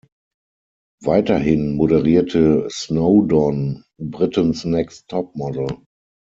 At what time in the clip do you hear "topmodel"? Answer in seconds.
5.07-5.67